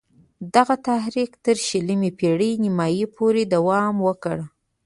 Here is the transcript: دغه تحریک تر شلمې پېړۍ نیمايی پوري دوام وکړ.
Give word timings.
دغه 0.55 0.75
تحریک 0.87 1.31
تر 1.45 1.57
شلمې 1.67 2.11
پېړۍ 2.19 2.51
نیمايی 2.63 3.05
پوري 3.15 3.43
دوام 3.53 3.95
وکړ. 4.07 4.37